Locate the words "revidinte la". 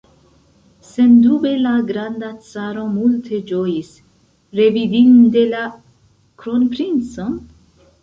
4.63-5.65